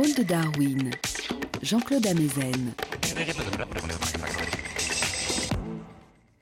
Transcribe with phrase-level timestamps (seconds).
[0.00, 0.90] De Darwin,
[1.60, 2.72] Jean-Claude Amezen.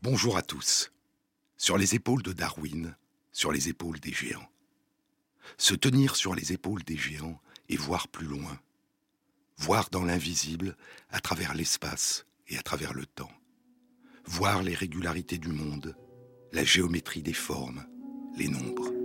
[0.00, 0.92] Bonjour à tous.
[1.56, 2.94] Sur les épaules de Darwin,
[3.32, 4.48] sur les épaules des géants.
[5.56, 8.60] Se tenir sur les épaules des géants et voir plus loin.
[9.56, 10.76] Voir dans l'invisible,
[11.10, 13.32] à travers l'espace et à travers le temps.
[14.24, 15.96] Voir les régularités du monde,
[16.52, 17.84] la géométrie des formes,
[18.36, 18.97] les nombres.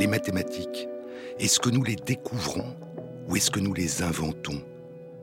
[0.00, 0.88] Les mathématiques,
[1.38, 2.74] est-ce que nous les découvrons
[3.28, 4.64] ou est-ce que nous les inventons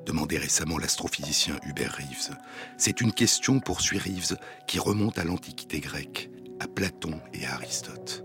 [0.05, 2.38] demandait récemment l'astrophysicien Hubert Reeves.
[2.77, 8.23] C'est une question, poursuit Reeves, qui remonte à l'Antiquité grecque, à Platon et à Aristote.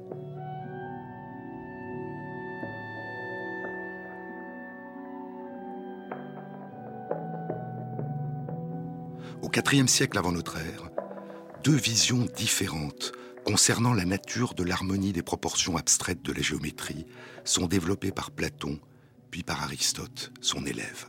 [9.40, 10.90] Au IVe siècle avant notre ère,
[11.64, 13.14] deux visions différentes
[13.44, 17.06] concernant la nature de l'harmonie des proportions abstraites de la géométrie
[17.44, 18.78] sont développées par Platon,
[19.30, 21.06] puis par Aristote, son élève.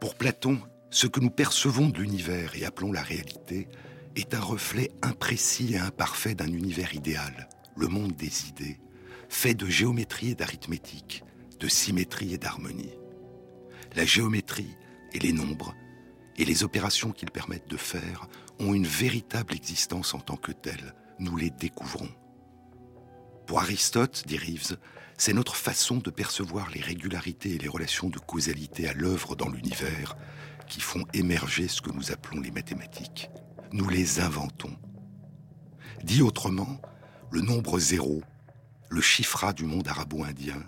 [0.00, 3.68] Pour Platon, ce que nous percevons de l'univers et appelons la réalité
[4.16, 8.78] est un reflet imprécis et imparfait d'un univers idéal, le monde des idées,
[9.28, 11.24] fait de géométrie et d'arithmétique,
[11.60, 12.94] de symétrie et d'harmonie.
[13.96, 14.76] La géométrie
[15.12, 15.74] et les nombres
[16.36, 18.28] et les opérations qu'ils permettent de faire
[18.60, 20.94] ont une véritable existence en tant que telles.
[21.18, 22.08] Nous les découvrons.
[23.46, 24.76] Pour Aristote, dit Reeves,
[25.16, 29.48] c'est notre façon de percevoir les régularités et les relations de causalité à l'œuvre dans
[29.48, 30.16] l'univers
[30.68, 33.30] qui font émerger ce que nous appelons les mathématiques.
[33.72, 34.76] Nous les inventons.
[36.04, 36.80] Dit autrement,
[37.32, 38.22] le nombre zéro,
[38.88, 40.62] le chiffra du monde arabo-indien,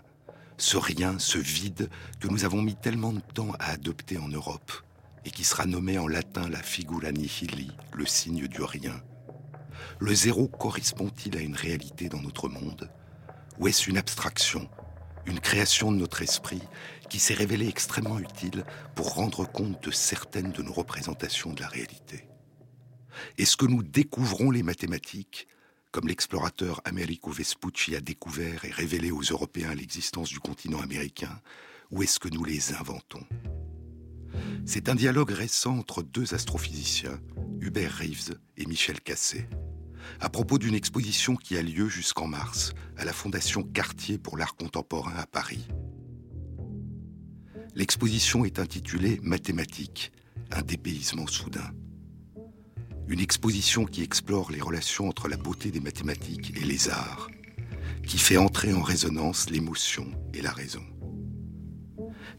[0.59, 1.89] ce rien, ce vide
[2.19, 4.73] que nous avons mis tellement de temps à adopter en Europe,
[5.25, 9.01] et qui sera nommé en latin la figura nihili, le signe du rien.
[9.99, 12.91] Le zéro correspond-il à une réalité dans notre monde?
[13.59, 14.69] Ou est-ce une abstraction,
[15.27, 16.63] une création de notre esprit
[17.09, 18.65] qui s'est révélée extrêmement utile
[18.95, 22.29] pour rendre compte de certaines de nos représentations de la réalité?
[23.39, 25.49] Est-ce que nous découvrons les mathématiques
[25.93, 31.41] comme l'explorateur Americo Vespucci a découvert et révélé aux Européens l'existence du continent américain,
[31.91, 33.27] ou est-ce que nous les inventons?
[34.65, 37.21] C'est un dialogue récent entre deux astrophysiciens,
[37.61, 39.49] Hubert Reeves et Michel Cassé,
[40.19, 44.57] à propos d'une exposition qui a lieu jusqu'en mars à la Fondation Cartier pour l'art
[44.57, 45.69] contemporain à Paris.
[47.75, 50.13] L'exposition est intitulée Mathématiques,
[50.51, 51.71] un dépaysement soudain.
[53.09, 57.29] Une exposition qui explore les relations entre la beauté des mathématiques et les arts,
[58.07, 60.83] qui fait entrer en résonance l'émotion et la raison.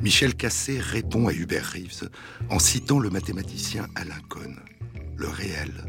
[0.01, 2.09] Michel Cassé répond à Hubert Reeves
[2.49, 4.59] en citant le mathématicien Alain Cohn.
[5.15, 5.85] Le réel.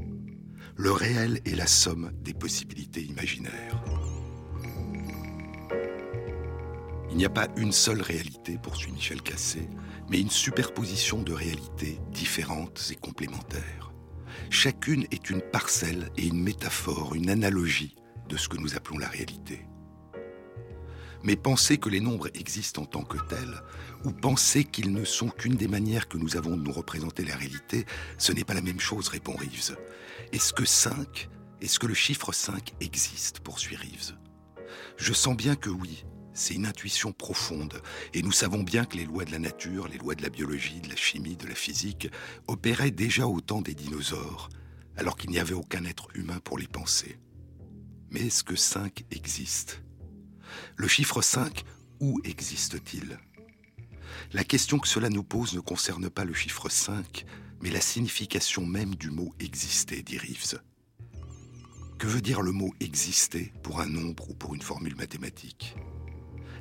[0.82, 3.84] Le réel est la somme des possibilités imaginaires.
[7.08, 9.68] Il n'y a pas une seule réalité, poursuit Michel Cassé,
[10.10, 13.92] mais une superposition de réalités différentes et complémentaires.
[14.50, 17.94] Chacune est une parcelle et une métaphore, une analogie
[18.28, 19.64] de ce que nous appelons la réalité.
[21.24, 23.62] Mais penser que les nombres existent en tant que tels,
[24.04, 27.36] ou penser qu'ils ne sont qu'une des manières que nous avons de nous représenter la
[27.36, 27.86] réalité,
[28.18, 29.76] ce n'est pas la même chose, répond Reeves.
[30.32, 31.28] Est-ce que 5,
[31.60, 34.16] est-ce que le chiffre 5 existe, poursuit Reeves
[34.96, 37.80] Je sens bien que oui, c'est une intuition profonde,
[38.14, 40.80] et nous savons bien que les lois de la nature, les lois de la biologie,
[40.80, 42.08] de la chimie, de la physique,
[42.48, 44.48] opéraient déjà au temps des dinosaures,
[44.96, 47.18] alors qu'il n'y avait aucun être humain pour les penser.
[48.10, 49.82] Mais est-ce que 5 existe?
[50.76, 51.64] Le chiffre 5,
[52.00, 53.18] où existe-t-il?
[54.32, 57.24] La question que cela nous pose ne concerne pas le chiffre 5,
[57.60, 60.60] mais la signification même du mot exister, dit Reeves.
[61.98, 65.76] Que veut dire le mot exister pour un nombre ou pour une formule mathématique?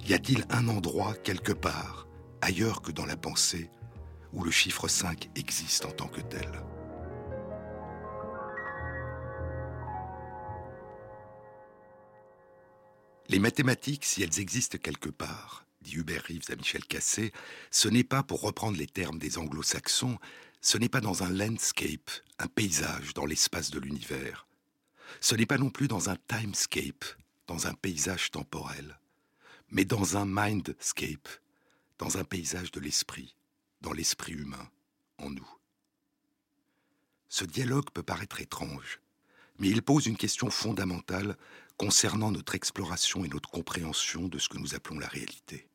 [0.08, 2.08] Y a-t-il un endroit quelque part,
[2.42, 3.70] ailleurs que dans la pensée,
[4.34, 6.50] où le chiffre 5 existe en tant que tel?
[13.32, 17.32] Les mathématiques, si elles existent quelque part, dit Hubert Reeves à Michel Cassé,
[17.70, 20.20] ce n'est pas, pour reprendre les termes des anglo-saxons,
[20.60, 24.48] ce n'est pas dans un landscape, un paysage dans l'espace de l'univers.
[25.22, 27.06] Ce n'est pas non plus dans un timescape,
[27.48, 29.00] dans un paysage temporel,
[29.70, 31.30] mais dans un mindscape,
[32.00, 33.38] dans un paysage de l'esprit,
[33.80, 34.70] dans l'esprit humain,
[35.20, 35.50] en nous.
[37.30, 39.00] Ce dialogue peut paraître étrange,
[39.58, 41.38] mais il pose une question fondamentale
[41.82, 45.68] concernant notre exploration et notre compréhension de ce que nous appelons la réalité.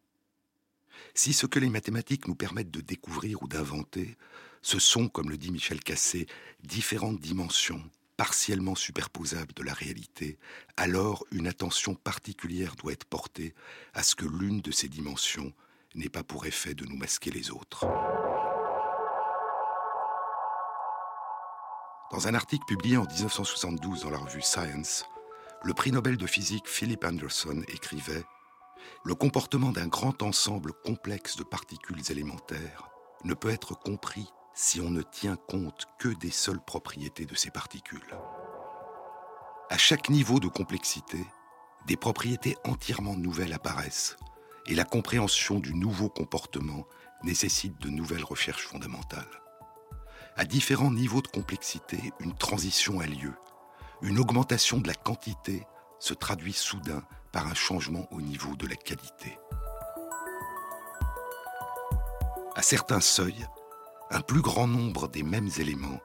[1.15, 4.17] Si ce que les mathématiques nous permettent de découvrir ou d'inventer,
[4.63, 6.29] ce sont, comme le dit Michel Cassé,
[6.63, 7.83] différentes dimensions,
[8.17, 10.39] partiellement superposable de la réalité,
[10.77, 13.53] alors une attention particulière doit être portée
[13.93, 15.53] à ce que l'une de ces dimensions
[15.97, 17.85] n'ait pas pour effet de nous masquer les autres.
[22.13, 25.05] Dans un article publié en 1972 dans la revue Science,
[25.63, 28.25] le prix Nobel de physique Philip Anderson écrivait
[29.05, 32.89] Le comportement d'un grand ensemble complexe de particules élémentaires
[33.25, 37.51] ne peut être compris si on ne tient compte que des seules propriétés de ces
[37.51, 38.17] particules.
[39.69, 41.27] À chaque niveau de complexité,
[41.87, 44.17] des propriétés entièrement nouvelles apparaissent
[44.67, 46.87] et la compréhension du nouveau comportement
[47.23, 49.43] nécessite de nouvelles recherches fondamentales.
[50.37, 53.33] À différents niveaux de complexité, une transition a lieu.
[54.03, 55.67] Une augmentation de la quantité
[55.99, 57.03] se traduit soudain
[57.33, 59.39] par un changement au niveau de la qualité.
[62.55, 63.47] À certains seuils,
[64.11, 66.01] un plus grand nombre des mêmes éléments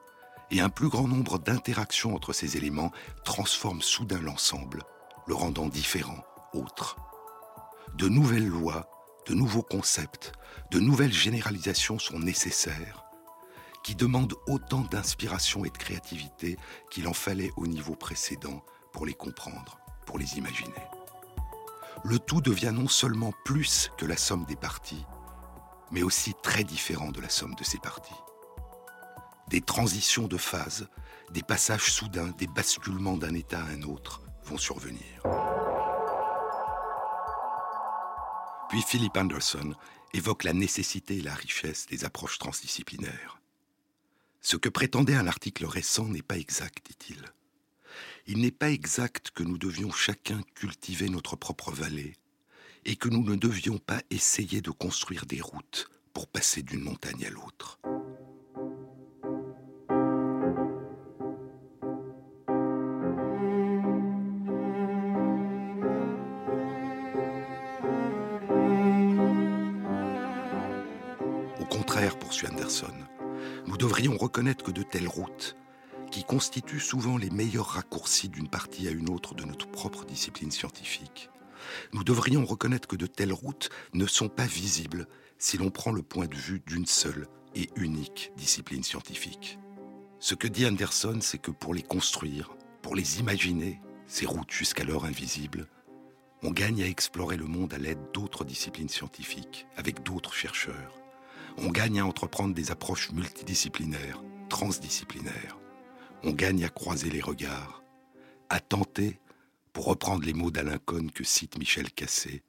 [0.50, 2.92] et un plus grand nombre d'interactions entre ces éléments
[3.24, 4.82] transforment soudain l'ensemble,
[5.26, 6.24] le rendant différent,
[6.54, 6.96] autre.
[7.94, 8.88] De nouvelles lois,
[9.26, 10.32] de nouveaux concepts,
[10.70, 13.01] de nouvelles généralisations sont nécessaires,
[13.82, 16.56] qui demandent autant d'inspiration et de créativité
[16.90, 20.72] qu'il en fallait au niveau précédent pour les comprendre, pour les imaginer.
[22.04, 25.04] Le tout devient non seulement plus que la somme des parties,
[25.90, 28.12] mais aussi très différent de la somme de ses parties.
[29.48, 30.88] Des transitions de phase,
[31.30, 35.22] des passages soudains, des basculements d'un état à un autre vont survenir.
[38.68, 39.74] Puis Philip Anderson
[40.14, 43.41] évoque la nécessité et la richesse des approches transdisciplinaires.
[44.44, 47.22] Ce que prétendait un article récent n'est pas exact, dit-il.
[48.26, 52.16] Il n'est pas exact que nous devions chacun cultiver notre propre vallée,
[52.84, 57.24] et que nous ne devions pas essayer de construire des routes pour passer d'une montagne
[57.24, 57.78] à l'autre.
[71.60, 72.92] Au contraire, poursuit Anderson,
[73.66, 75.56] nous devrions reconnaître que de telles routes,
[76.10, 80.50] qui constituent souvent les meilleurs raccourcis d'une partie à une autre de notre propre discipline
[80.50, 81.30] scientifique,
[81.92, 85.06] nous devrions reconnaître que de telles routes ne sont pas visibles
[85.38, 89.58] si l'on prend le point de vue d'une seule et unique discipline scientifique.
[90.18, 92.50] Ce que dit Anderson, c'est que pour les construire,
[92.80, 95.66] pour les imaginer, ces routes jusqu'alors invisibles,
[96.42, 101.01] on gagne à explorer le monde à l'aide d'autres disciplines scientifiques, avec d'autres chercheurs.
[101.58, 105.58] On gagne à entreprendre des approches multidisciplinaires, transdisciplinaires.
[106.22, 107.82] On gagne à croiser les regards,
[108.48, 109.18] à tenter
[109.72, 112.42] pour reprendre les mots d'Alain Cohn que cite Michel Cassé,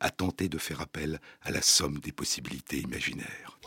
[0.00, 3.58] à tenter de faire appel à la somme des possibilités imaginaires.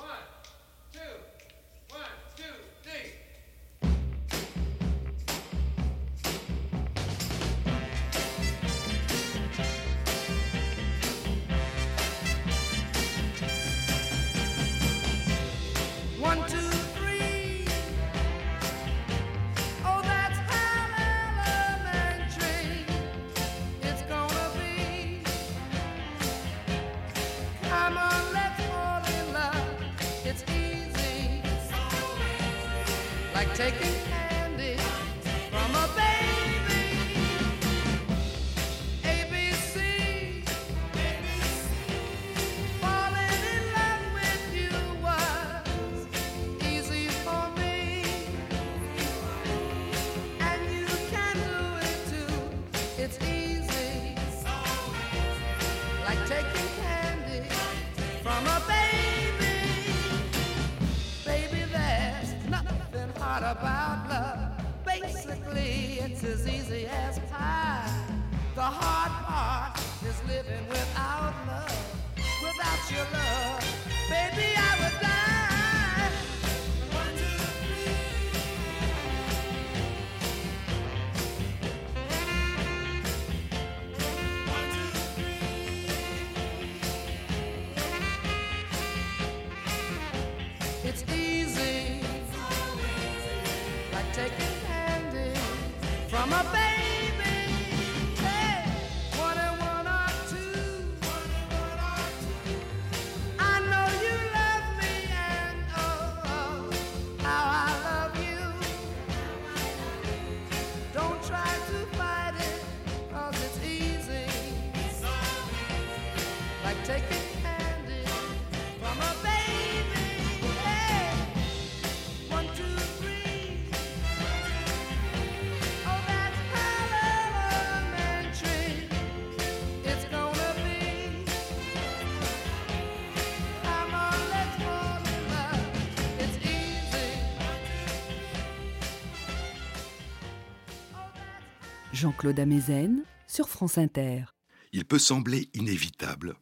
[142.00, 144.24] Jean-Claude Amezen sur France Inter.
[144.72, 146.36] Il peut sembler inévitable,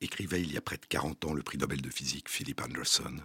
[0.00, 3.16] écrivait il y a près de 40 ans le prix Nobel de physique Philip Anderson,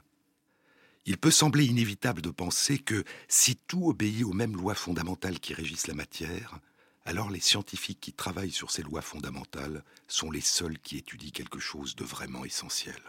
[1.08, 5.56] il peut sembler inévitable de penser que si tout obéit aux mêmes lois fondamentales qui
[5.56, 6.60] régissent la matière,
[7.04, 11.60] alors les scientifiques qui travaillent sur ces lois fondamentales sont les seuls qui étudient quelque
[11.60, 13.02] chose de vraiment essentiel.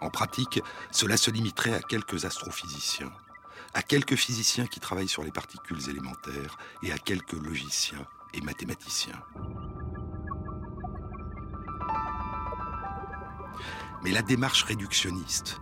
[0.00, 0.62] En pratique,
[0.92, 3.12] cela se limiterait à quelques astrophysiciens,
[3.74, 9.22] à quelques physiciens qui travaillent sur les particules élémentaires et à quelques logiciens et mathématiciens.
[14.02, 15.60] Mais la démarche réductionniste,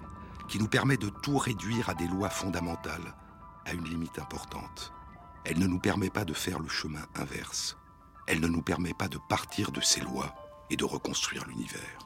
[0.49, 3.15] qui nous permet de tout réduire à des lois fondamentales,
[3.65, 4.93] a une limite importante.
[5.45, 7.77] Elle ne nous permet pas de faire le chemin inverse.
[8.27, 10.35] Elle ne nous permet pas de partir de ces lois
[10.71, 12.06] et de reconstruire l'univers.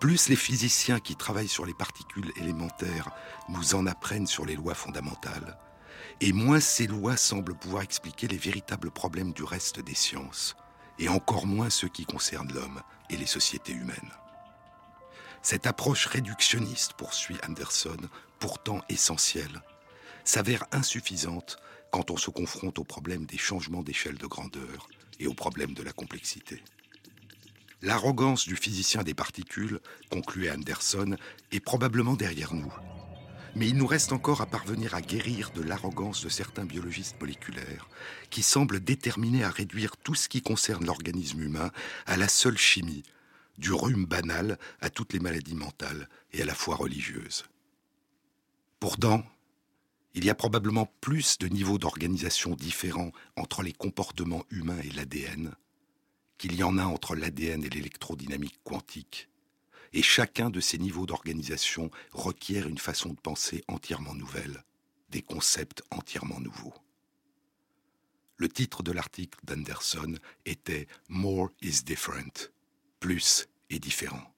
[0.00, 3.10] Plus les physiciens qui travaillent sur les particules élémentaires
[3.48, 5.58] nous en apprennent sur les lois fondamentales,
[6.20, 10.54] et moins ces lois semblent pouvoir expliquer les véritables problèmes du reste des sciences,
[10.98, 14.12] et encore moins ceux qui concernent l'homme et les sociétés humaines.
[15.42, 17.96] Cette approche réductionniste, poursuit Anderson,
[18.38, 19.62] pourtant essentielle,
[20.24, 21.56] s'avère insuffisante
[21.90, 24.88] quand on se confronte au problème des changements d'échelle de grandeur
[25.20, 26.62] et au problème de la complexité.
[27.86, 29.78] L'arrogance du physicien des particules,
[30.10, 31.16] concluait Anderson,
[31.52, 32.74] est probablement derrière nous.
[33.54, 37.88] Mais il nous reste encore à parvenir à guérir de l'arrogance de certains biologistes moléculaires,
[38.28, 41.70] qui semblent déterminés à réduire tout ce qui concerne l'organisme humain
[42.06, 43.04] à la seule chimie,
[43.56, 47.44] du rhume banal à toutes les maladies mentales et à la foi religieuse.
[48.80, 49.22] Pourtant,
[50.14, 55.54] il y a probablement plus de niveaux d'organisation différents entre les comportements humains et l'ADN
[56.38, 59.28] qu'il y en a entre l'ADN et l'électrodynamique quantique,
[59.92, 64.64] et chacun de ces niveaux d'organisation requiert une façon de penser entièrement nouvelle,
[65.10, 66.74] des concepts entièrement nouveaux.
[68.36, 72.50] Le titre de l'article d'Anderson était More is different
[73.00, 74.32] plus et différent.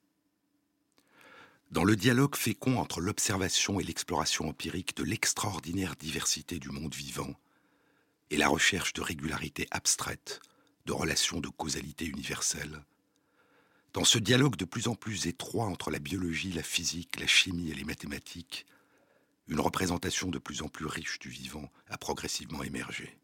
[1.71, 7.33] Dans le dialogue fécond entre l'observation et l'exploration empirique de l'extraordinaire diversité du monde vivant,
[8.31, 10.39] et la recherche de régularité abstraite,
[10.89, 12.83] de relations de causalité universelle,
[13.93, 17.69] dans ce dialogue de plus en plus étroit entre la biologie, la physique, la chimie
[17.69, 18.65] et les mathématiques,
[19.47, 23.19] une représentation de plus en plus riche du vivant a progressivement émergé.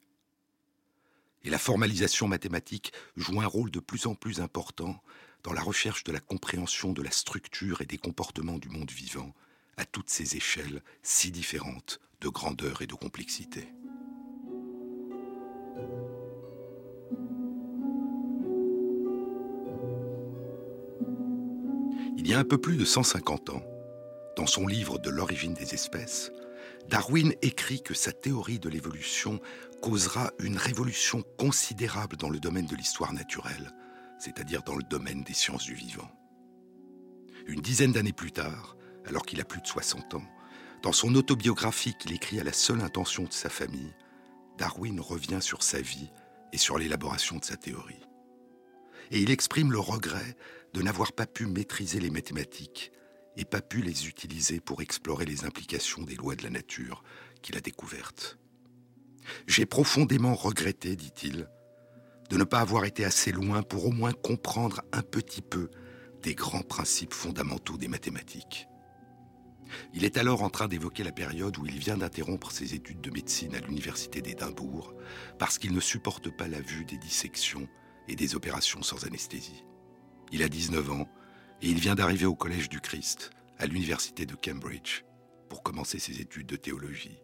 [1.41, 5.01] Et la formalisation mathématique joue un rôle de plus en plus important
[5.41, 9.34] dans la recherche de la compréhension de la structure et des comportements du monde vivant
[9.77, 13.67] à toutes ces échelles si différentes de grandeur et de complexité.
[22.25, 23.62] Il y a un peu plus de 150 ans,
[24.36, 26.32] dans son livre De l'origine des espèces,
[26.89, 29.39] Darwin écrit que sa théorie de l'évolution
[29.79, 33.70] causera une révolution considérable dans le domaine de l'histoire naturelle,
[34.17, 36.10] c'est-à-dire dans le domaine des sciences du vivant.
[37.46, 40.25] Une dizaine d'années plus tard, alors qu'il a plus de 60 ans,
[40.82, 43.94] dans son autobiographie qu'il écrit à la seule intention de sa famille,
[44.58, 46.10] Darwin revient sur sa vie
[46.53, 48.01] et sur l'élaboration de sa théorie.
[49.12, 50.36] Et il exprime le regret
[50.75, 52.91] de n'avoir pas pu maîtriser les mathématiques
[53.38, 57.01] et pas pu les utiliser pour explorer les implications des lois de la nature
[57.41, 58.38] qu'il a découvertes.
[59.48, 61.50] J'ai profondément regretté, dit-il,
[62.29, 65.70] de ne pas avoir été assez loin pour au moins comprendre un petit peu
[66.22, 68.67] des grands principes fondamentaux des mathématiques.
[69.94, 73.12] Il est alors en train d'évoquer la période où il vient d'interrompre ses études de
[73.12, 74.94] médecine à l'université d'Édimbourg
[75.39, 77.70] parce qu'il ne supporte pas la vue des dissections
[78.10, 79.63] et des opérations sans anesthésie.
[80.32, 81.08] Il a 19 ans
[81.62, 85.03] et il vient d'arriver au Collège du Christ, à l'université de Cambridge,
[85.50, 87.22] pour commencer ses études de théologie.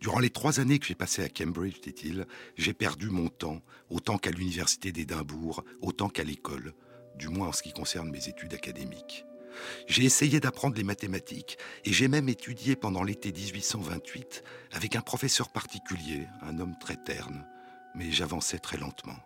[0.00, 4.16] Durant les trois années que j'ai passées à Cambridge, dit-il, j'ai perdu mon temps, autant
[4.16, 6.74] qu'à l'université d'Édimbourg, autant qu'à l'école,
[7.16, 9.26] du moins en ce qui concerne mes études académiques.
[9.86, 14.42] J'ai essayé d'apprendre les mathématiques et j'ai même étudié pendant l'été 1828
[14.72, 17.46] avec un professeur particulier, un homme très terne,
[17.94, 19.18] mais j'avançais très lentement.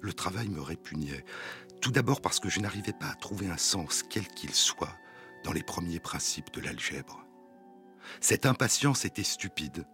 [0.00, 1.24] Le travail me répugnait,
[1.80, 4.96] tout d'abord parce que je n'arrivais pas à trouver un sens, quel qu'il soit,
[5.44, 7.24] dans les premiers principes de l'algèbre.
[8.20, 9.86] Cette impatience était stupide.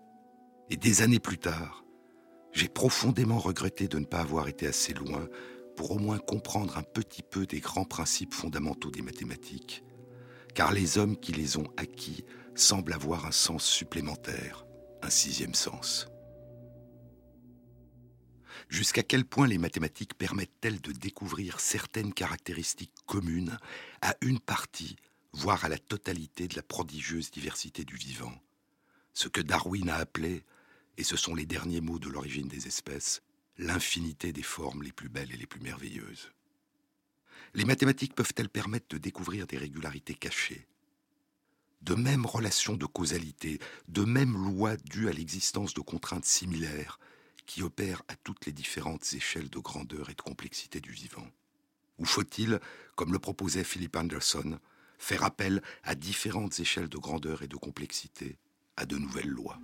[0.70, 1.84] Et des années plus tard,
[2.52, 5.26] j'ai profondément regretté de ne pas avoir été assez loin
[5.76, 9.84] pour au moins comprendre un petit peu des grands principes fondamentaux des mathématiques,
[10.54, 14.66] car les hommes qui les ont acquis semblent avoir un sens supplémentaire,
[15.02, 16.11] un sixième sens.
[18.72, 23.58] Jusqu'à quel point les mathématiques permettent-elles de découvrir certaines caractéristiques communes
[24.00, 24.96] à une partie
[25.34, 28.32] voire à la totalité de la prodigieuse diversité du vivant,
[29.12, 30.42] ce que Darwin a appelé,
[30.96, 33.20] et ce sont les derniers mots de l'origine des espèces,
[33.58, 36.32] l'infinité des formes les plus belles et les plus merveilleuses.
[37.52, 40.66] Les mathématiques peuvent-elles permettre de découvrir des régularités cachées?
[41.82, 46.98] De mêmes relations de causalité, de mêmes lois dues à l'existence de contraintes similaires
[47.46, 51.26] qui opèrent à toutes les différentes échelles de grandeur et de complexité du vivant
[51.98, 52.60] Ou faut-il,
[52.94, 54.58] comme le proposait Philip Anderson,
[54.98, 58.38] faire appel à différentes échelles de grandeur et de complexité,
[58.76, 59.58] à de nouvelles lois?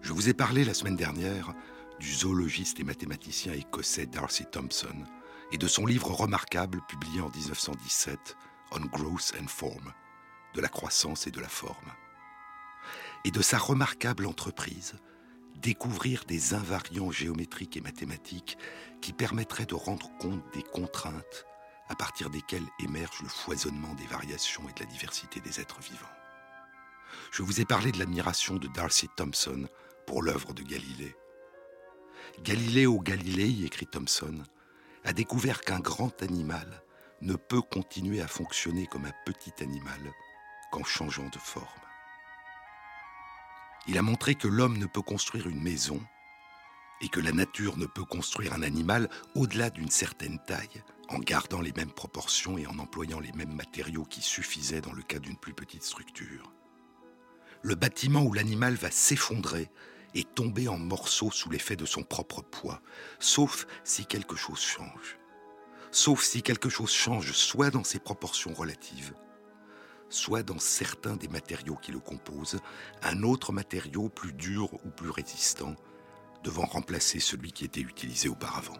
[0.00, 1.54] Je vous ai parlé la semaine dernière
[1.98, 5.04] du zoologiste et mathématicien écossais Darcy Thompson
[5.50, 8.36] et de son livre remarquable publié en 1917,
[8.72, 9.92] On Growth and Form,
[10.54, 11.92] de la croissance et de la forme.
[13.24, 14.94] Et de sa remarquable entreprise,
[15.60, 18.58] découvrir des invariants géométriques et mathématiques
[19.00, 21.46] qui permettraient de rendre compte des contraintes
[21.88, 26.06] à partir desquelles émerge le foisonnement des variations et de la diversité des êtres vivants.
[27.32, 29.66] Je vous ai parlé de l'admiration de Darcy Thompson
[30.06, 31.14] pour l'œuvre de Galilée.
[32.42, 34.42] Galiléo Galilei, écrit Thomson,
[35.04, 36.82] a découvert qu'un grand animal
[37.20, 40.12] ne peut continuer à fonctionner comme un petit animal
[40.70, 41.87] qu'en changeant de forme.
[43.86, 46.00] Il a montré que l'homme ne peut construire une maison
[47.00, 51.60] et que la nature ne peut construire un animal au-delà d'une certaine taille en gardant
[51.60, 55.36] les mêmes proportions et en employant les mêmes matériaux qui suffisaient dans le cas d'une
[55.36, 56.52] plus petite structure.
[57.62, 59.70] Le bâtiment où l'animal va s'effondrer
[60.14, 62.80] et tomber en morceaux sous l'effet de son propre poids,
[63.18, 65.18] sauf si quelque chose change.
[65.90, 69.14] Sauf si quelque chose change soit dans ses proportions relatives,
[70.10, 72.60] soit dans certains des matériaux qui le composent,
[73.02, 75.74] un autre matériau plus dur ou plus résistant,
[76.44, 78.76] devant remplacer celui qui était utilisé auparavant.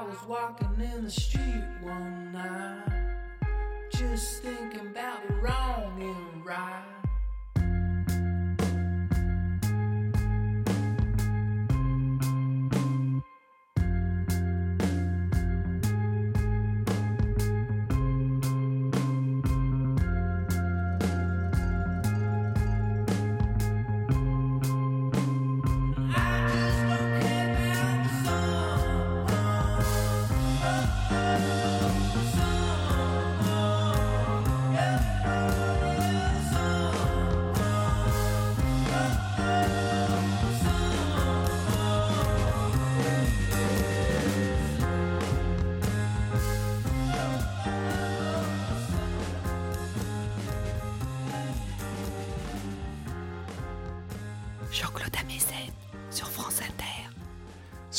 [0.00, 3.18] I was walking in the street one night,
[3.92, 6.99] just thinking about the wrong and right.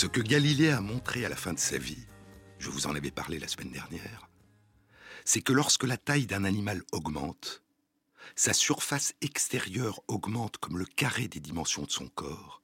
[0.02, 2.08] Ce que Galilée a montré à la fin de sa vie,
[2.58, 4.32] je vous en avais parlé la semaine dernière,
[5.26, 7.62] c'est que lorsque la taille d'un animal augmente,
[8.36, 12.64] sa surface extérieure augmente comme le carré des dimensions de son corps,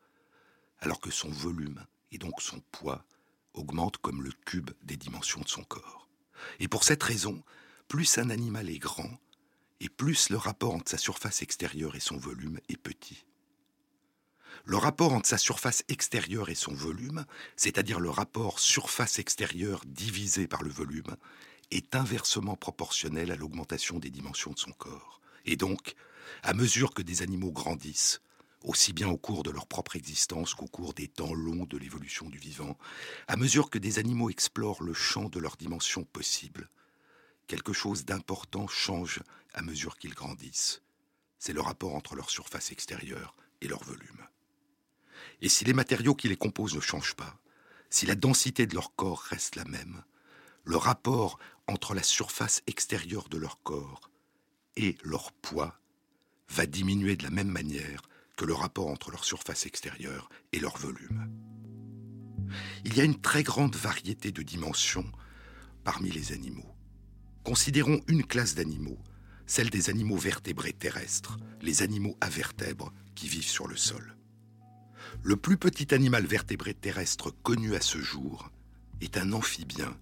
[0.79, 3.05] alors que son volume et donc son poids
[3.53, 6.09] augmentent comme le cube des dimensions de son corps.
[6.59, 7.43] Et pour cette raison,
[7.87, 9.11] plus un animal est grand,
[9.79, 13.26] et plus le rapport entre sa surface extérieure et son volume est petit.
[14.69, 17.25] Le rapport entre sa surface extérieure et son volume,
[17.55, 21.15] c'est-à-dire le rapport surface extérieure divisé par le volume,
[21.71, 25.21] est inversement proportionnel à l'augmentation des dimensions de son corps.
[25.45, 25.95] Et donc,
[26.43, 28.19] à mesure que des animaux grandissent,
[28.61, 32.27] aussi bien au cours de leur propre existence qu'au cours des temps longs de l'évolution
[32.27, 32.77] du vivant,
[33.29, 36.69] à mesure que des animaux explorent le champ de leurs dimensions possibles,
[37.47, 39.21] quelque chose d'important change
[39.53, 40.81] à mesure qu'ils grandissent.
[41.39, 44.26] C'est le rapport entre leur surface extérieure et leur volume.
[45.41, 47.37] Et si les matériaux qui les composent ne changent pas,
[47.89, 50.03] si la densité de leur corps reste la même,
[50.65, 54.09] le rapport entre la surface extérieure de leur corps
[54.75, 55.79] et leur poids
[56.49, 58.01] va diminuer de la même manière
[58.35, 61.29] que le rapport entre leur surface extérieure et leur volume.
[62.85, 65.09] Il y a une très grande variété de dimensions
[65.83, 66.75] parmi les animaux.
[67.43, 68.99] Considérons une classe d'animaux,
[69.45, 74.16] celle des animaux vertébrés terrestres, les animaux à vertèbres qui vivent sur le sol.
[75.23, 78.49] Le plus petit animal vertébré terrestre connu à ce jour
[79.01, 79.97] est un amphibien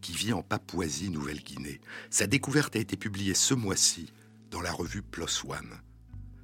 [0.00, 1.80] qui vit en Papouasie-Nouvelle-Guinée.
[2.08, 4.12] Sa découverte a été publiée ce mois-ci
[4.50, 5.78] dans la revue PLOS ONE.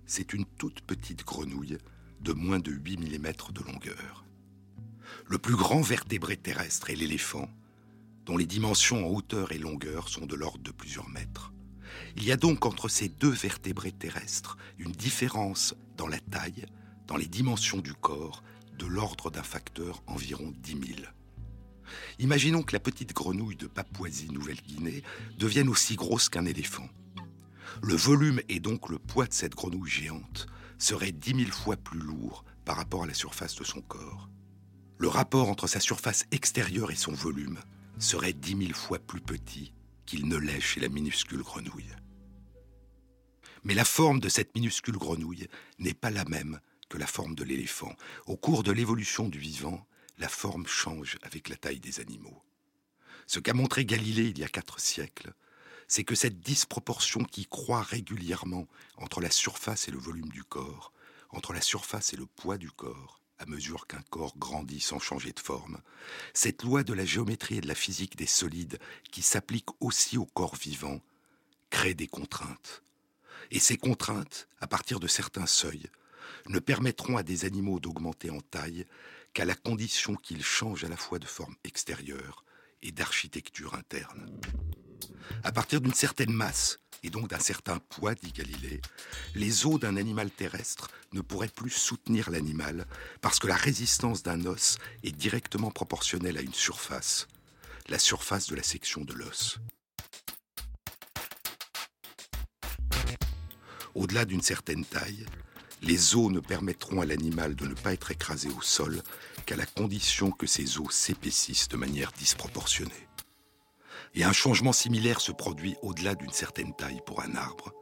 [0.05, 1.79] C'est une toute petite grenouille
[2.21, 4.25] de moins de 8 mm de longueur.
[5.27, 7.49] Le plus grand vertébré terrestre est l'éléphant,
[8.27, 11.53] dont les dimensions en hauteur et longueur sont de l'ordre de plusieurs mètres.
[12.17, 16.67] Il y a donc entre ces deux vertébrés terrestres une différence dans la taille,
[17.07, 18.42] dans les dimensions du corps,
[18.79, 20.83] de l'ordre d'un facteur environ 10 000.
[22.19, 25.03] Imaginons que la petite grenouille de Papouasie-Nouvelle-Guinée
[25.38, 26.88] devienne aussi grosse qu'un éléphant.
[27.83, 30.47] Le volume et donc le poids de cette grenouille géante
[30.79, 34.29] serait dix mille fois plus lourd par rapport à la surface de son corps.
[34.99, 37.59] Le rapport entre sa surface extérieure et son volume
[37.99, 39.73] serait dix mille fois plus petit
[40.07, 41.95] qu'il ne l'est chez la minuscule grenouille.
[43.64, 47.44] Mais la forme de cette minuscule grenouille n'est pas la même que la forme de
[47.44, 47.94] l'éléphant.
[48.27, 49.87] Au cours de l'évolution du vivant,
[50.18, 52.42] la forme change avec la taille des animaux.
[53.27, 55.35] Ce qu'a montré Galilée il y a quatre siècles,
[55.88, 60.92] c'est que cette disproportion qui croît régulièrement entre la surface et le volume du corps,
[61.31, 65.33] entre la surface et le poids du corps, à mesure qu'un corps grandit sans changer
[65.33, 65.81] de forme,
[66.35, 68.79] cette loi de la géométrie et de la physique des solides
[69.11, 71.01] qui s'applique aussi au corps vivant,
[71.70, 72.83] crée des contraintes.
[73.51, 75.88] Et ces contraintes, à partir de certains seuils,
[76.49, 78.87] ne permettront à des animaux d'augmenter en taille
[79.33, 82.45] qu'à la condition qu'ils changent à la fois de forme extérieure
[82.83, 84.31] et d'architecture interne.
[85.43, 88.81] À partir d'une certaine masse, et donc d'un certain poids, dit Galilée,
[89.35, 92.87] les os d'un animal terrestre ne pourraient plus soutenir l'animal
[93.21, 97.29] parce que la résistance d'un os est directement proportionnelle à une surface,
[97.89, 99.59] la surface de la section de l'os.
[103.95, 105.25] Au-delà d'une certaine taille,
[105.87, 109.03] les os ne permettront à l'animal de ne pas être écrasé au sol
[109.44, 113.09] qu'à la condition que ces os s'épaississent de manière disproportionnée.
[114.14, 117.72] Et un changement similaire se produit au-delà d'une certaine taille pour un arbre.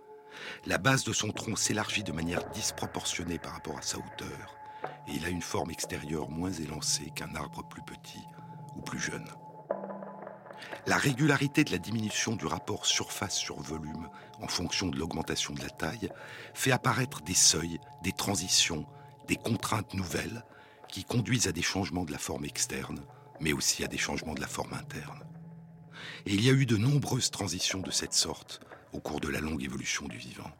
[0.66, 4.56] La base de son tronc s'élargit de manière disproportionnée par rapport à sa hauteur,
[5.08, 8.24] et il a une forme extérieure moins élancée qu'un arbre plus petit
[8.76, 9.28] ou plus jeune.
[10.86, 15.60] La régularité de la diminution du rapport surface sur volume en fonction de l'augmentation de
[15.60, 16.10] la taille
[16.54, 18.86] fait apparaître des seuils, des transitions,
[19.28, 20.44] des contraintes nouvelles
[20.88, 23.04] qui conduisent à des changements de la forme externe,
[23.40, 25.24] mais aussi à des changements de la forme interne.
[26.26, 28.60] Et il y a eu de nombreuses transitions de cette sorte
[28.92, 30.50] au cours de la longue évolution du vivant.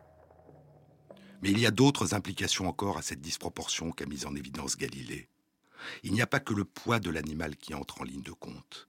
[1.42, 5.28] Mais il y a d'autres implications encore à cette disproportion qu'a mise en évidence Galilée.
[6.02, 8.88] Il n'y a pas que le poids de l'animal qui entre en ligne de compte.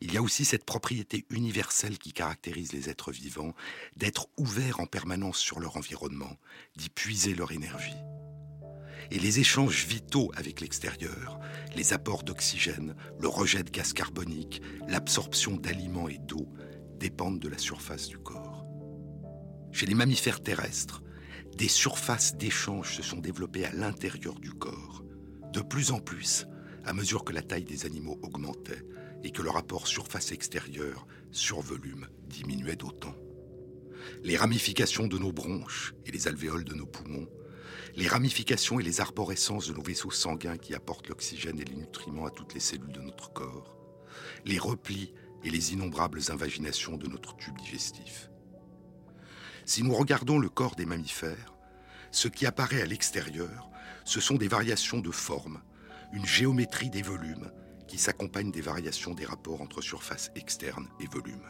[0.00, 3.54] Il y a aussi cette propriété universelle qui caractérise les êtres vivants,
[3.96, 6.36] d'être ouverts en permanence sur leur environnement,
[6.76, 7.96] d'y puiser leur énergie.
[9.10, 11.38] Et les échanges vitaux avec l'extérieur,
[11.76, 16.48] les apports d'oxygène, le rejet de gaz carbonique, l'absorption d'aliments et d'eau,
[16.98, 18.64] dépendent de la surface du corps.
[19.72, 21.02] Chez les mammifères terrestres,
[21.56, 25.02] des surfaces d'échange se sont développées à l'intérieur du corps.
[25.52, 26.46] De plus en plus,
[26.84, 28.84] à mesure que la taille des animaux augmentait
[29.22, 33.14] et que le rapport surface extérieure sur volume diminuait d'autant.
[34.22, 37.28] Les ramifications de nos bronches et les alvéoles de nos poumons
[37.94, 42.26] les ramifications et les arborescences de nos vaisseaux sanguins qui apportent l'oxygène et les nutriments
[42.26, 43.76] à toutes les cellules de notre corps,
[44.44, 45.12] les replis
[45.44, 48.30] et les innombrables invaginations de notre tube digestif.
[49.64, 51.54] Si nous regardons le corps des mammifères,
[52.10, 53.68] ce qui apparaît à l'extérieur,
[54.04, 55.60] ce sont des variations de forme,
[56.12, 57.50] une géométrie des volumes
[57.92, 61.44] qui s'accompagne des variations des rapports entre surface externe et volume.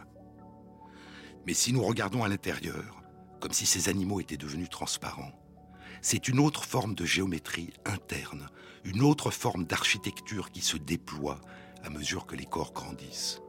[1.46, 3.00] Mais si nous regardons à l'intérieur,
[3.38, 5.30] comme si ces animaux étaient devenus transparents,
[6.00, 8.48] c'est une autre forme de géométrie interne,
[8.82, 11.40] une autre forme d'architecture qui se déploie
[11.84, 13.40] à mesure que les corps grandissent.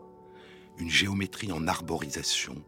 [0.78, 2.64] Une géométrie en arborisation,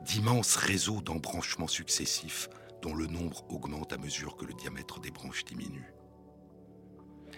[0.00, 2.48] d'immenses réseaux d'embranchements successifs
[2.80, 5.92] dont le nombre augmente à mesure que le diamètre des branches diminue.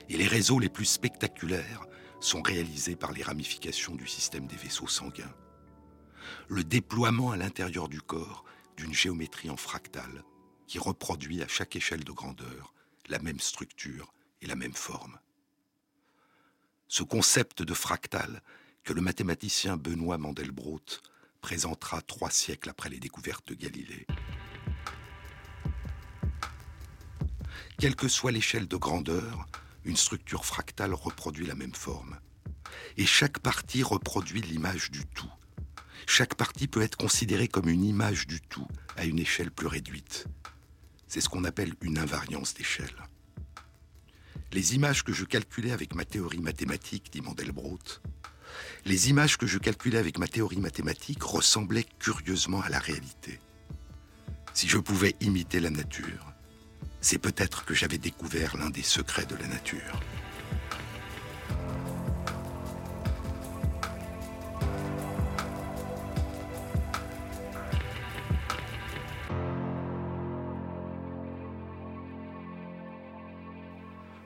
[0.09, 1.89] Et les réseaux les plus spectaculaires
[2.21, 5.35] sont réalisés par les ramifications du système des vaisseaux sanguins.
[6.49, 8.45] Le déploiement à l'intérieur du corps
[8.77, 10.23] d'une géométrie en fractale
[10.67, 12.75] qui reproduit à chaque échelle de grandeur
[13.09, 15.19] la même structure et la même forme.
[16.89, 18.43] Ce concept de fractal
[18.85, 20.81] que le mathématicien Benoît Mandelbrot
[21.41, 24.07] présentera trois siècles après les découvertes de Galilée.
[27.79, 29.47] Quelle que soit l'échelle de grandeur,
[29.85, 32.19] une structure fractale reproduit la même forme.
[32.97, 35.31] Et chaque partie reproduit l'image du tout.
[36.07, 38.67] Chaque partie peut être considérée comme une image du tout
[38.97, 40.27] à une échelle plus réduite.
[41.07, 43.05] C'est ce qu'on appelle une invariance d'échelle.
[44.53, 47.79] Les images que je calculais avec ma théorie mathématique, dit Mandelbrot,
[48.85, 53.39] les images que je calculais avec ma théorie mathématique ressemblaient curieusement à la réalité.
[54.53, 56.33] Si je pouvais imiter la nature,
[57.01, 60.01] c'est peut-être que j'avais découvert l'un des secrets de la nature.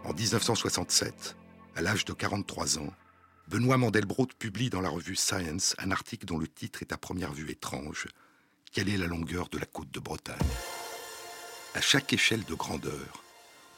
[0.04, 1.36] En 1967,
[1.76, 2.92] à l'âge de 43 ans,
[3.48, 7.32] Benoît Mandelbrot publie dans la revue Science un article dont le titre est à première
[7.32, 8.06] vue étrange.
[8.72, 10.38] Quelle est la longueur de la côte de Bretagne?
[11.74, 13.24] À chaque échelle de grandeur,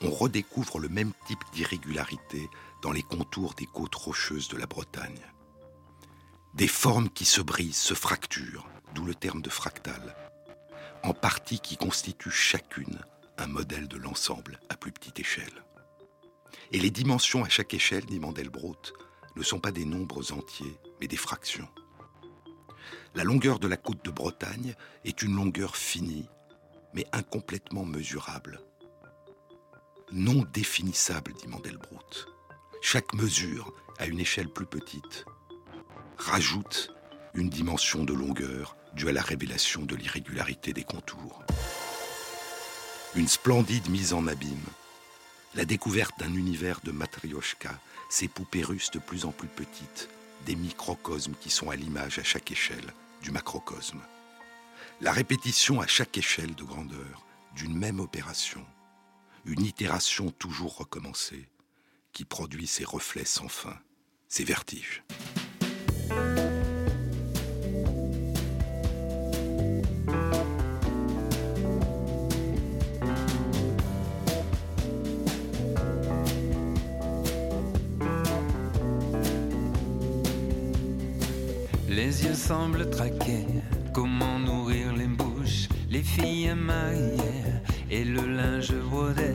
[0.02, 2.50] on redécouvre le même type d'irrégularité
[2.82, 5.22] dans les contours des côtes rocheuses de la Bretagne.
[6.52, 10.14] Des formes qui se brisent, se fracturent, d'où le terme de fractal,
[11.04, 13.00] en parties qui constituent chacune
[13.38, 15.64] un modèle de l'ensemble à plus petite échelle.
[16.72, 18.76] Et les dimensions à chaque échelle, dit Mandelbrot,
[19.36, 21.68] ne sont pas des nombres entiers, mais des fractions.
[23.14, 26.28] La longueur de la côte de Bretagne est une longueur finie,
[26.94, 28.60] mais incomplètement mesurable.
[30.12, 31.98] Non définissable, dit Mandelbrot.
[32.80, 35.24] Chaque mesure, à une échelle plus petite,
[36.16, 36.94] rajoute
[37.34, 41.42] une dimension de longueur due à la révélation de l'irrégularité des contours.
[43.14, 44.56] Une splendide mise en abîme,
[45.54, 50.08] la découverte d'un univers de matrioshka ces poupées russes de plus en plus petites,
[50.44, 54.00] des microcosmes qui sont à l'image à chaque échelle du macrocosme.
[55.02, 58.64] La répétition à chaque échelle de grandeur d'une même opération,
[59.44, 61.50] une itération toujours recommencée,
[62.12, 63.76] qui produit ces reflets sans fin,
[64.28, 65.04] ces vertiges.
[81.86, 83.44] Les yeux semblent traquer
[83.92, 84.35] comment
[85.96, 87.46] les filles mariées
[87.90, 89.32] et le linge brodé.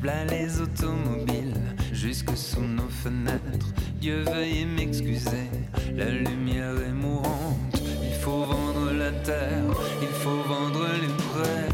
[0.00, 3.72] V'là les automobiles jusque sous nos fenêtres.
[4.00, 5.48] Dieu veuille m'excuser,
[5.94, 7.76] la lumière est mourante.
[8.02, 11.68] Il faut vendre la terre, il faut vendre les prêts.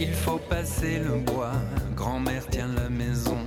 [0.00, 1.52] Il faut passer le bois
[1.94, 3.38] grand-mère tient la maison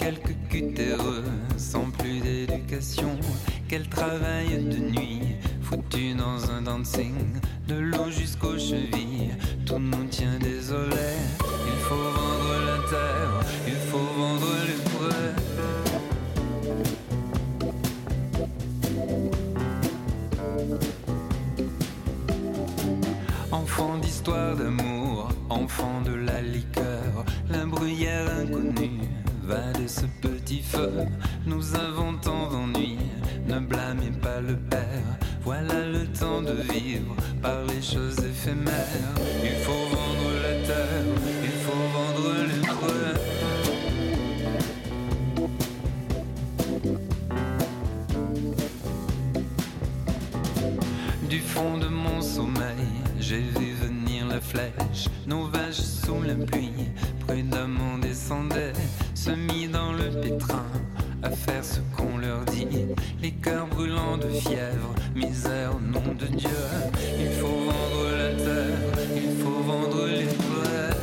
[0.00, 1.24] quelques cutéreux
[1.56, 3.18] sans plus d'éducation.
[3.68, 7.14] Qu'elle travaille de nuit, foutue dans un dancing,
[7.68, 9.30] de l'eau jusqu'aux chevilles,
[9.66, 11.10] tout nous tient désolé.
[11.72, 13.32] Il faut vendre la terre,
[13.66, 15.34] il faut vendre les prêts.
[23.52, 26.79] Enfant d'histoire d'amour, enfant de la liqueur
[31.46, 32.98] Nous avons tant d'ennuis,
[33.46, 34.80] ne blâmez pas le père.
[35.44, 39.14] Voilà le temps de vivre par les choses éphémères.
[39.44, 41.04] Il faut vendre la terre,
[41.44, 43.20] il faut vendre les prêts.
[51.28, 52.88] Du fond de mon sommeil,
[53.20, 56.90] j'ai vu venir la flèche, nos vaches sous la pluie,
[57.26, 58.72] prudemment descendaient,
[61.40, 62.66] faire ce qu'on leur dit.
[63.22, 66.60] Les cœurs brûlants de fièvre, misère au nom de Dieu.
[67.18, 68.78] Il faut vendre la terre,
[69.16, 70.96] il faut vendre les prêts.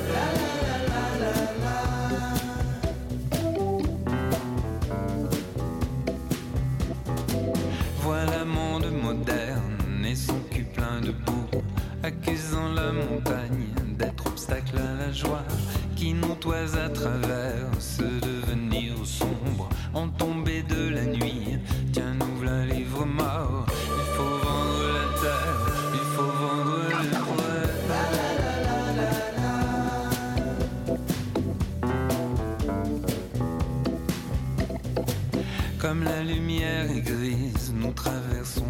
[8.02, 11.62] Voilà monde moderne et son cul plein de boue,
[12.04, 15.44] accusant la montagne d'être obstacle à la joie
[15.96, 18.04] qui nous toise à travers ce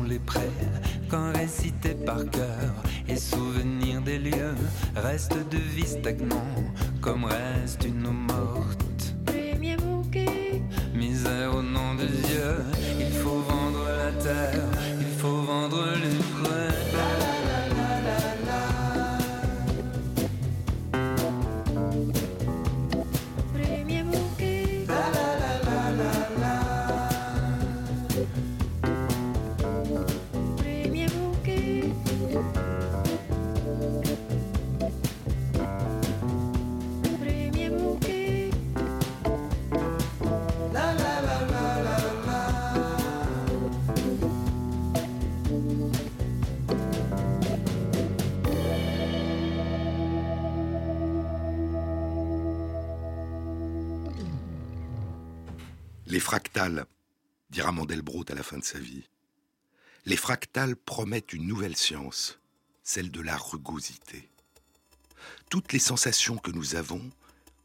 [0.07, 0.51] les prés.
[1.09, 2.73] Quand récité par cœur
[3.07, 4.55] et souvenir des lieux,
[4.95, 6.53] reste de vie stagnant,
[7.01, 8.76] comme reste une eau morte.
[57.89, 59.07] À la fin de sa vie.
[60.05, 62.37] Les fractales promettent une nouvelle science,
[62.83, 64.29] celle de la rugosité.
[65.49, 67.09] Toutes les sensations que nous avons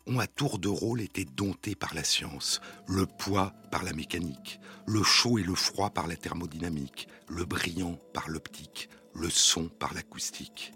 [0.07, 4.61] ont à tour de rôle été domptées par la science, le poids par la mécanique,
[4.87, 9.93] le chaud et le froid par la thermodynamique, le brillant par l'optique, le son par
[9.93, 10.73] l'acoustique.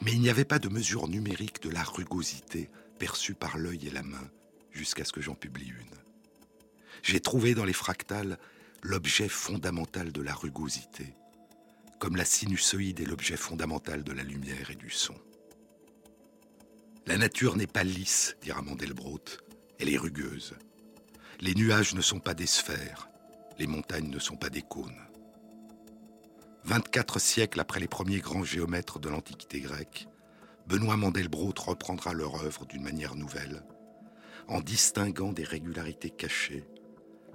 [0.00, 3.90] Mais il n'y avait pas de mesure numérique de la rugosité perçue par l'œil et
[3.90, 4.30] la main,
[4.70, 6.13] jusqu'à ce que j'en publie une.
[7.02, 8.38] J'ai trouvé dans les fractales
[8.82, 11.14] l'objet fondamental de la rugosité,
[11.98, 15.14] comme la sinusoïde est l'objet fondamental de la lumière et du son.
[17.06, 19.24] La nature n'est pas lisse, dira Mandelbrot,
[19.78, 20.54] elle est rugueuse.
[21.40, 23.08] Les nuages ne sont pas des sphères,
[23.58, 25.00] les montagnes ne sont pas des cônes.
[26.64, 30.08] 24 siècles après les premiers grands géomètres de l'Antiquité grecque,
[30.66, 33.62] Benoît Mandelbrot reprendra leur œuvre d'une manière nouvelle,
[34.48, 36.64] en distinguant des régularités cachées,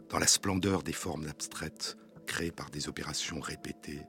[0.10, 4.02] dans la splendeur des formes abstraites créées par des opérations répétées,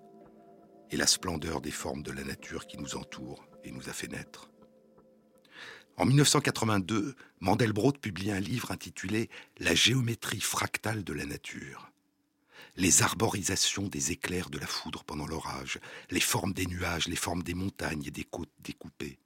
[0.91, 4.09] et la splendeur des formes de la nature qui nous entoure et nous a fait
[4.09, 4.51] naître.
[5.97, 11.91] En 1982, Mandelbrot publie un livre intitulé La géométrie fractale de la nature.
[12.77, 15.79] Les arborisations des éclairs de la foudre pendant l'orage,
[16.11, 19.19] les formes des nuages, les formes des montagnes et des côtes découpées.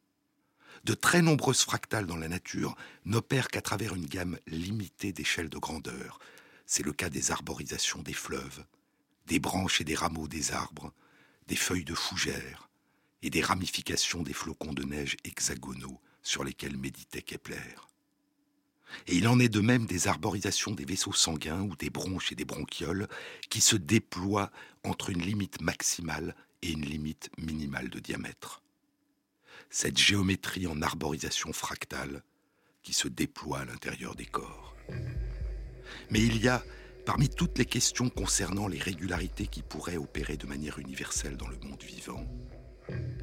[0.84, 5.58] De très nombreuses fractales dans la nature n'opèrent qu'à travers une gamme limitée d'échelles de
[5.58, 6.18] grandeur.
[6.66, 8.64] C'est le cas des arborisations des fleuves,
[9.26, 10.92] des branches et des rameaux des arbres,
[11.46, 12.70] des feuilles de fougères
[13.22, 17.76] et des ramifications des flocons de neige hexagonaux sur lesquels méditait Kepler.
[19.06, 22.36] Et il en est de même des arborisations des vaisseaux sanguins ou des bronches et
[22.36, 23.08] des bronchioles
[23.50, 24.50] qui se déploient
[24.84, 28.62] entre une limite maximale et une limite minimale de diamètre.
[29.70, 32.22] Cette géométrie en arborisation fractale
[32.82, 34.76] qui se déploie à l'intérieur des corps.
[36.10, 36.62] Mais il y a,
[37.04, 41.58] parmi toutes les questions concernant les régularités qui pourraient opérer de manière universelle dans le
[41.58, 42.26] monde vivant,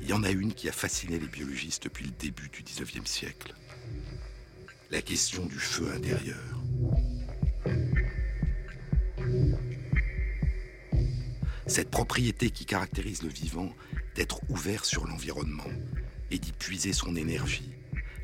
[0.01, 3.09] il y en a une qui a fasciné les biologistes depuis le début du XIXe
[3.09, 3.53] siècle.
[4.89, 6.39] La question du feu intérieur.
[11.67, 13.73] Cette propriété qui caractérise le vivant
[14.15, 15.69] d'être ouvert sur l'environnement
[16.29, 17.71] et d'y puiser son énergie,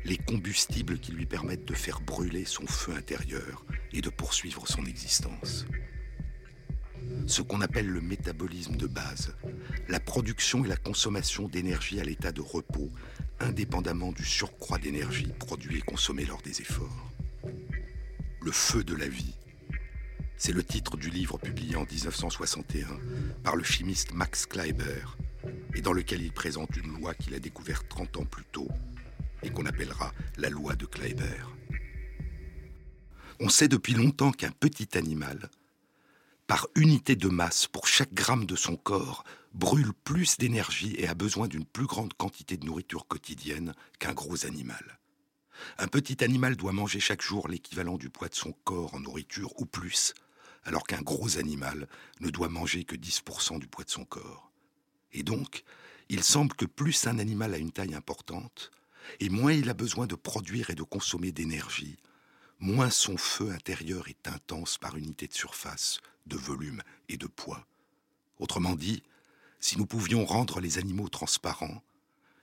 [0.08, 4.84] les combustibles qui lui permettent de faire brûler son feu intérieur et de poursuivre son
[4.84, 5.66] existence
[7.26, 9.34] ce qu'on appelle le métabolisme de base,
[9.88, 12.90] la production et la consommation d'énergie à l'état de repos,
[13.40, 17.12] indépendamment du surcroît d'énergie produit et consommé lors des efforts.
[18.40, 19.34] Le feu de la vie,
[20.36, 22.86] c'est le titre du livre publié en 1961
[23.42, 25.04] par le chimiste Max Kleiber,
[25.74, 28.68] et dans lequel il présente une loi qu'il a découverte 30 ans plus tôt,
[29.42, 31.44] et qu'on appellera la loi de Kleiber.
[33.40, 35.50] On sait depuis longtemps qu'un petit animal
[36.48, 39.22] par unité de masse pour chaque gramme de son corps,
[39.52, 44.46] brûle plus d'énergie et a besoin d'une plus grande quantité de nourriture quotidienne qu'un gros
[44.46, 44.98] animal.
[45.76, 49.52] Un petit animal doit manger chaque jour l'équivalent du poids de son corps en nourriture
[49.60, 50.14] ou plus,
[50.64, 51.86] alors qu'un gros animal
[52.20, 54.50] ne doit manger que 10% du poids de son corps.
[55.12, 55.64] Et donc,
[56.08, 58.70] il semble que plus un animal a une taille importante,
[59.20, 61.96] et moins il a besoin de produire et de consommer d'énergie,
[62.60, 67.66] moins son feu intérieur est intense par unité de surface, de volume et de poids.
[68.38, 69.02] Autrement dit,
[69.60, 71.82] si nous pouvions rendre les animaux transparents,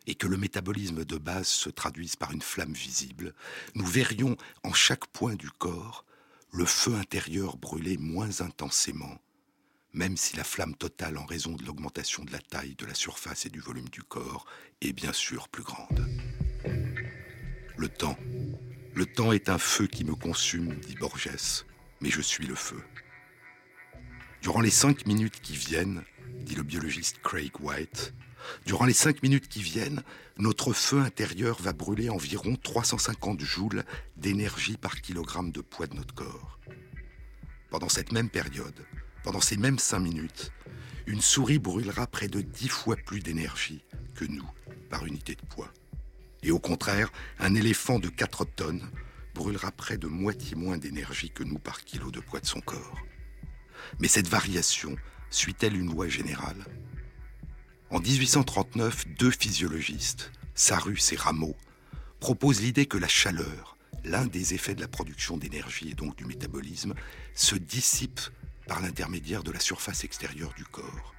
[0.07, 3.34] et que le métabolisme de base se traduise par une flamme visible,
[3.74, 6.05] nous verrions en chaque point du corps
[6.51, 9.18] le feu intérieur brûler moins intensément,
[9.96, 13.46] même si la flamme totale en raison de l'augmentation de la taille, de la surface
[13.46, 14.46] et du volume du corps
[14.82, 16.06] est bien sûr plus grande.
[17.78, 18.18] Le temps.
[18.93, 21.66] Le temps est un feu qui me consume, dit Borges,
[22.02, 22.82] mais je suis le feu.
[24.41, 26.04] Durant les cinq minutes qui viennent,
[26.41, 28.14] dit le biologiste Craig White,
[28.66, 30.04] durant les cinq minutes qui viennent,
[30.38, 33.86] notre feu intérieur va brûler environ 350 joules
[34.18, 36.60] d'énergie par kilogramme de poids de notre corps.
[37.70, 38.86] Pendant cette même période,
[39.26, 40.51] pendant ces mêmes cinq minutes,
[41.07, 44.47] une souris brûlera près de dix fois plus d'énergie que nous
[44.91, 45.73] par unité de poids.
[46.43, 48.88] Et au contraire, un éléphant de 4 tonnes
[49.34, 52.99] brûlera près de moitié moins d'énergie que nous par kilo de poids de son corps.
[53.99, 54.95] Mais cette variation
[55.32, 56.63] suit-elle une loi générale?
[57.89, 61.55] En 1839, deux physiologistes, Sarus et Rameau,
[62.19, 66.26] proposent l'idée que la chaleur, l'un des effets de la production d'énergie et donc du
[66.26, 66.93] métabolisme,
[67.34, 68.21] se dissipe
[68.68, 71.13] par l'intermédiaire de la surface extérieure du corps.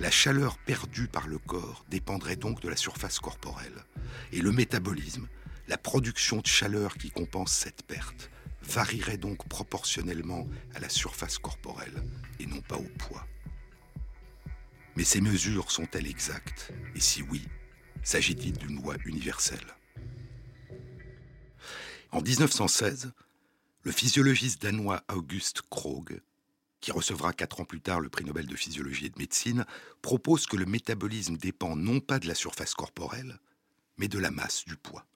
[0.00, 3.84] La chaleur perdue par le corps dépendrait donc de la surface corporelle.
[4.32, 5.28] Et le métabolisme,
[5.66, 8.30] la production de chaleur qui compense cette perte,
[8.62, 12.02] varierait donc proportionnellement à la surface corporelle
[12.38, 13.26] et non pas au poids.
[14.96, 16.72] Mais ces mesures sont-elles exactes?
[16.94, 17.42] Et si oui,
[18.02, 19.76] s'agit-il d'une loi universelle?
[22.10, 23.12] En 1916,
[23.82, 26.20] le physiologiste danois August Krog,
[26.80, 29.64] qui recevra quatre ans plus tard le prix Nobel de physiologie et de médecine,
[30.02, 33.38] propose que le métabolisme dépend non pas de la surface corporelle,
[33.96, 35.06] mais de la masse, du poids.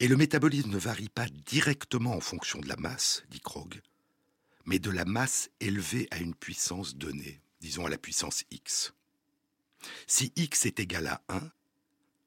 [0.00, 3.80] Et le métabolisme ne varie pas directement en fonction de la masse, dit Krog,
[4.64, 8.92] mais de la masse élevée à une puissance donnée, disons à la puissance x.
[10.06, 11.50] Si x est égal à 1,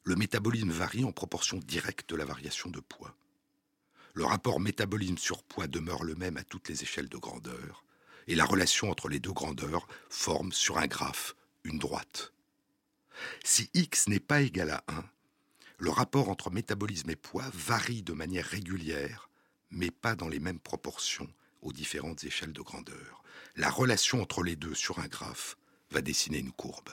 [0.04, 3.16] le métabolisme varie en proportion directe de la variation de poids.
[4.20, 7.86] Le rapport métabolisme sur poids demeure le même à toutes les échelles de grandeur,
[8.28, 12.34] et la relation entre les deux grandeurs forme sur un graphe une droite.
[13.46, 15.06] Si x n'est pas égal à 1,
[15.78, 19.30] le rapport entre métabolisme et poids varie de manière régulière,
[19.72, 23.24] mais pas dans les mêmes proportions aux différentes échelles de grandeur.
[23.56, 25.56] La relation entre les deux sur un graphe
[25.92, 26.90] va dessiner une courbe.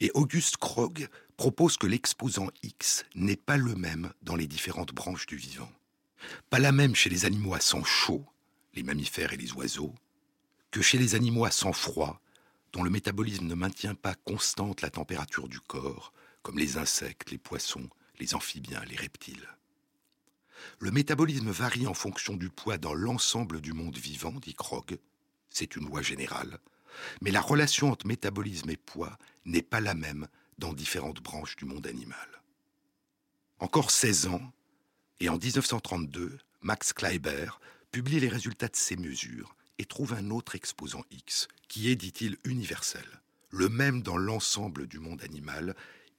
[0.00, 5.26] Et Auguste Krog propose que l'exposant X n'est pas le même dans les différentes branches
[5.26, 5.70] du vivant.
[6.50, 8.24] Pas la même chez les animaux à sang chaud,
[8.74, 9.94] les mammifères et les oiseaux,
[10.70, 12.20] que chez les animaux à sang froid,
[12.72, 16.12] dont le métabolisme ne maintient pas constante la température du corps,
[16.42, 17.88] comme les insectes, les poissons
[18.18, 19.48] les amphibiens, les reptiles.
[20.80, 24.98] Le métabolisme varie en fonction du poids dans l'ensemble du monde vivant, dit Krog.
[25.50, 26.58] C'est une loi générale.
[27.20, 30.26] Mais la relation entre métabolisme et poids n'est pas la même
[30.58, 32.42] dans différentes branches du monde animal.
[33.60, 34.52] Encore 16 ans,
[35.20, 37.50] et en 1932, Max Kleiber
[37.90, 42.36] publie les résultats de ces mesures et trouve un autre exposant X, qui est, dit-il,
[42.44, 43.06] universel,
[43.50, 45.74] le même dans l'ensemble du monde animal.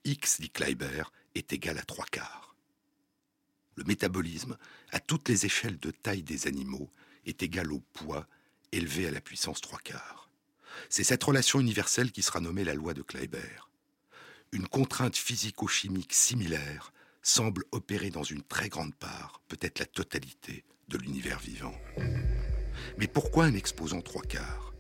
[0.05, 1.03] X, dit Kleiber,
[1.35, 2.55] est égal à trois quarts.
[3.75, 4.57] Le métabolisme,
[4.91, 6.89] à toutes les échelles de taille des animaux,
[7.25, 8.27] est égal au poids
[8.71, 10.29] élevé à la puissance trois quarts.
[10.89, 13.69] C'est cette relation universelle qui sera nommée la loi de Kleiber.
[14.51, 16.91] Une contrainte physico-chimique similaire
[17.22, 21.76] semble opérer dans une très grande part, peut-être la totalité, de l'univers vivant.
[22.97, 24.74] Mais pourquoi un exposant trois quarts?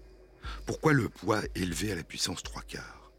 [0.65, 3.11] Pourquoi le poids élevé à la puissance trois quarts?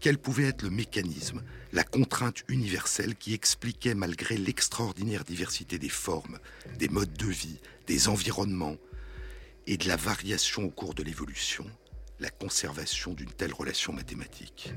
[0.00, 1.42] Quel pouvait être le mécanisme,
[1.72, 6.38] la contrainte universelle qui expliquait, malgré l'extraordinaire diversité des formes,
[6.78, 8.76] des modes de vie, des environnements
[9.66, 11.64] et de la variation au cours de l'évolution,
[12.20, 14.74] la conservation d'une telle relation mathématique?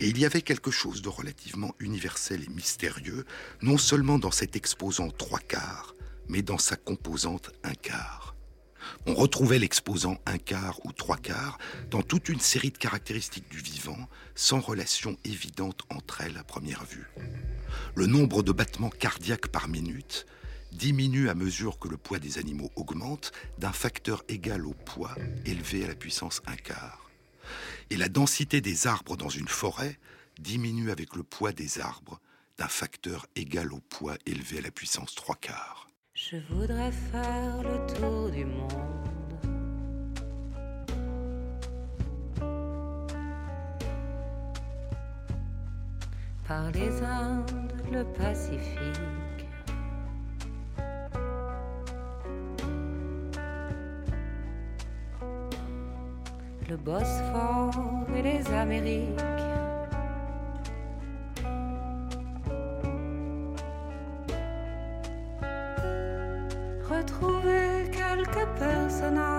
[0.00, 3.24] Et il y avait quelque chose de relativement universel et mystérieux,
[3.62, 5.94] non seulement dans cet exposant trois quarts,
[6.28, 8.36] mais dans sa composante un quart
[9.06, 11.58] on retrouvait l'exposant un quart ou trois quarts
[11.90, 16.84] dans toute une série de caractéristiques du vivant, sans relation évidente entre elles à première
[16.84, 17.08] vue.
[17.94, 20.26] Le nombre de battements cardiaques par minute
[20.72, 25.14] diminue à mesure que le poids des animaux augmente d'un facteur égal au poids
[25.44, 27.05] élevé à la puissance 1 quart.
[27.90, 29.98] Et la densité des arbres dans une forêt
[30.40, 32.20] diminue avec le poids des arbres
[32.58, 35.88] d'un facteur égal au poids élevé à la puissance 3 quarts.
[36.14, 38.72] Je voudrais faire le tour du monde.
[46.48, 49.25] Par les Indes, le Pacifique.
[56.68, 57.70] Le Bosphore
[58.16, 59.20] et les Amériques.
[66.88, 69.35] retrouver quelques personnages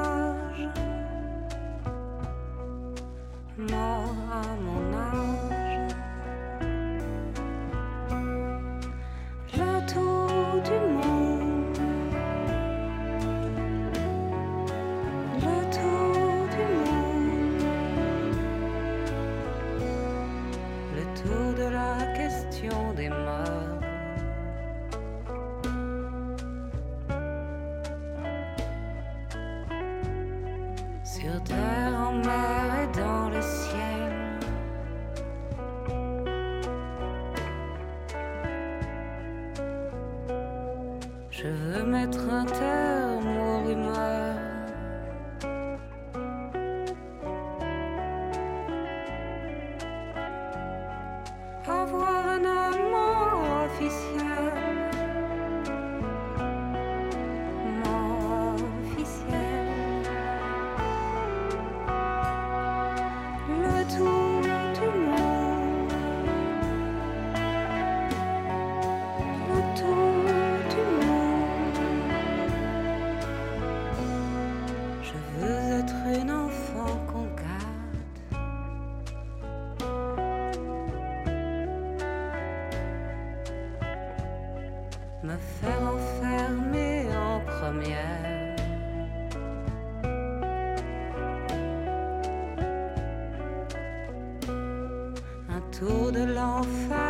[95.80, 97.07] Un tour de l'enfer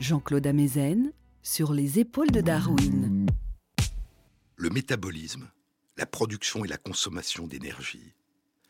[0.00, 3.26] Jean-Claude Amezen sur les épaules de Darwin.
[4.56, 5.50] Le métabolisme,
[5.98, 8.14] la production et la consommation d'énergie,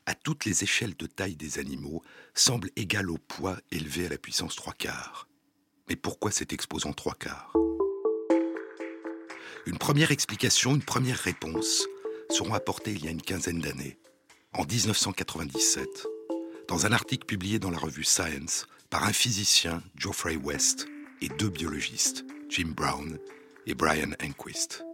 [0.07, 2.03] à toutes les échelles de taille des animaux,
[2.35, 5.29] semble égal au poids élevé à la puissance 3 quarts.
[5.89, 7.53] Mais pourquoi cet exposant 3 quarts?
[9.67, 11.87] Une première explication, une première réponse
[12.29, 14.01] seront apportées il y a une quinzaine d'années,
[14.53, 16.09] en 1997,
[16.67, 20.89] dans un article publié dans la revue Science par un physicien, Geoffrey West,
[21.21, 23.19] et deux biologistes, Jim Brown
[23.67, 24.85] et Brian Enquist.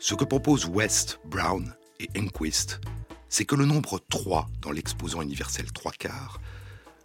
[0.00, 2.80] Ce que proposent West, Brown et Enquist,
[3.28, 6.40] c'est que le nombre 3 dans l'exposant universel 3 quarts,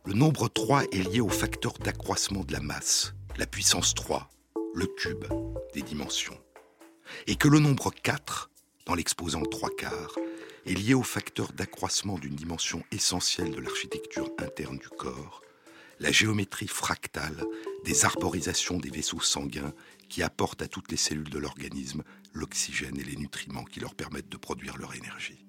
[0.05, 4.29] le nombre 3 est lié au facteur d'accroissement de la masse, la puissance 3,
[4.73, 5.25] le cube
[5.73, 6.37] des dimensions.
[7.27, 8.49] Et que le nombre 4,
[8.85, 10.15] dans l'exposant 3 quarts,
[10.65, 15.41] est lié au facteur d'accroissement d'une dimension essentielle de l'architecture interne du corps,
[15.99, 17.43] la géométrie fractale
[17.83, 19.73] des arborisations des vaisseaux sanguins
[20.09, 22.03] qui apportent à toutes les cellules de l'organisme
[22.33, 25.45] l'oxygène et les nutriments qui leur permettent de produire leur énergie.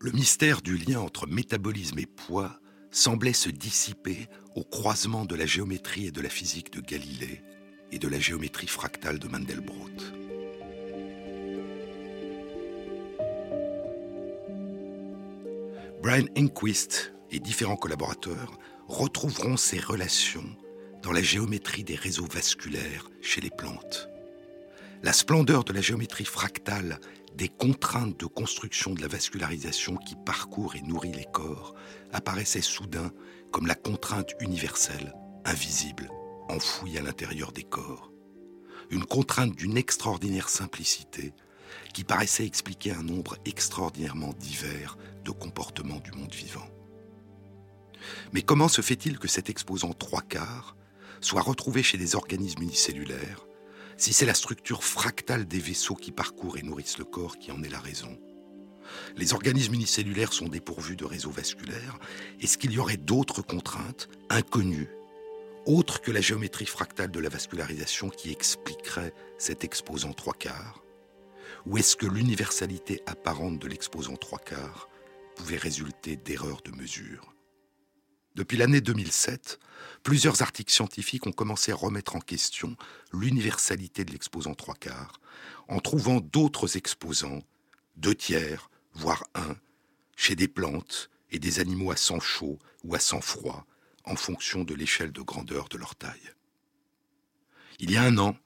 [0.00, 2.58] Le mystère du lien entre métabolisme et poids
[2.90, 7.42] semblait se dissiper au croisement de la géométrie et de la physique de Galilée
[7.92, 9.88] et de la géométrie fractale de Mandelbrot.
[16.02, 18.58] Brian Enquist et différents collaborateurs
[18.88, 20.56] retrouveront ces relations
[21.02, 24.08] dans la géométrie des réseaux vasculaires chez les plantes.
[25.02, 27.00] La splendeur de la géométrie fractale
[27.34, 31.74] des contraintes de construction de la vascularisation qui parcourt et nourrit les corps
[32.12, 33.10] apparaissait soudain
[33.50, 35.12] comme la contrainte universelle,
[35.44, 36.08] invisible,
[36.48, 38.12] enfouie à l'intérieur des corps.
[38.90, 41.32] Une contrainte d'une extraordinaire simplicité
[41.94, 46.68] qui paraissait expliquer un nombre extraordinairement divers de comportements du monde vivant.
[48.32, 50.76] Mais comment se fait-il que cet exposant trois quarts
[51.24, 53.46] soit retrouvé chez des organismes unicellulaires
[53.96, 57.62] si c'est la structure fractale des vaisseaux qui parcourent et nourrissent le corps qui en
[57.62, 58.18] est la raison
[59.16, 61.98] Les organismes unicellulaires sont dépourvus de réseaux vasculaires.
[62.40, 64.88] Est-ce qu'il y aurait d'autres contraintes, inconnues,
[65.66, 70.82] autres que la géométrie fractale de la vascularisation qui expliquerait cet exposant trois quarts?
[71.66, 74.88] Ou est-ce que l'universalité apparente de l'exposant trois quarts
[75.36, 77.31] pouvait résulter d'erreurs de mesure?
[78.34, 79.58] Depuis l'année 2007,
[80.02, 82.76] plusieurs articles scientifiques ont commencé à remettre en question
[83.12, 85.20] l'universalité de l'exposant trois quarts,
[85.68, 87.42] en trouvant d'autres exposants,
[87.96, 89.56] deux tiers, voire un,
[90.16, 93.66] chez des plantes et des animaux à sang chaud ou à sang froid,
[94.04, 96.32] en fonction de l'échelle de grandeur de leur taille.
[97.80, 98.36] Il y a un an,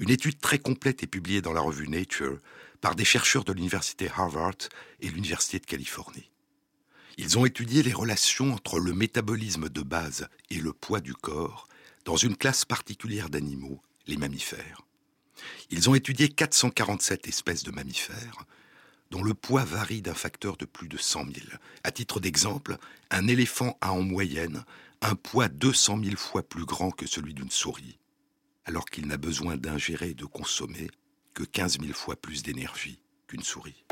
[0.00, 2.40] une étude très complète est publiée dans la revue Nature
[2.80, 4.68] par des chercheurs de l'université Harvard
[5.00, 6.27] et l'université de Californie.
[7.20, 11.66] Ils ont étudié les relations entre le métabolisme de base et le poids du corps
[12.04, 14.82] dans une classe particulière d'animaux, les mammifères.
[15.70, 18.44] Ils ont étudié 447 espèces de mammifères,
[19.10, 21.34] dont le poids varie d'un facteur de plus de 100 000.
[21.82, 22.76] À titre d'exemple,
[23.10, 24.64] un éléphant a en moyenne
[25.02, 27.98] un poids 200 000 fois plus grand que celui d'une souris,
[28.64, 30.88] alors qu'il n'a besoin d'ingérer et de consommer
[31.34, 33.84] que 15 000 fois plus d'énergie qu'une souris.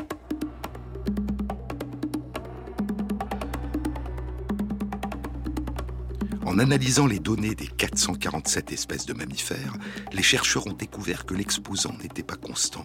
[6.57, 9.77] En analysant les données des 447 espèces de mammifères,
[10.11, 12.83] les chercheurs ont découvert que l'exposant n'était pas constant.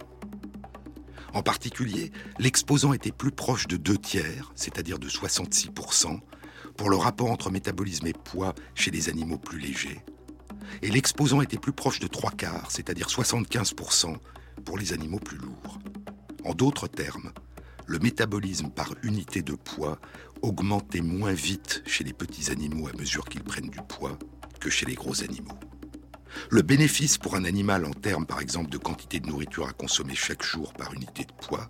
[1.33, 6.21] En particulier, l'exposant était plus proche de deux tiers, c'est-à-dire de 66%,
[6.77, 10.05] pour le rapport entre métabolisme et poids chez les animaux plus légers.
[10.83, 14.19] Et l'exposant était plus proche de trois quarts, c'est-à-dire 75%,
[14.67, 15.79] pour les animaux plus lourds.
[16.45, 17.33] En d'autres termes,
[17.87, 19.99] le métabolisme par unité de poids
[20.43, 24.19] augmentait moins vite chez les petits animaux à mesure qu'ils prennent du poids
[24.61, 25.59] que chez les gros animaux.
[26.51, 30.15] Le bénéfice pour un animal en termes par exemple de quantité de nourriture à consommer
[30.15, 31.69] chaque jour par unité de poids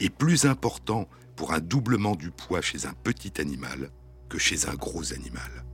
[0.00, 3.90] est plus important pour un doublement du poids chez un petit animal
[4.28, 5.64] que chez un gros animal.